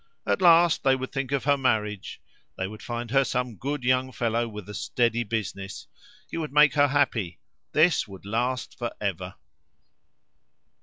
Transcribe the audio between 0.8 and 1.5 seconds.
they would think of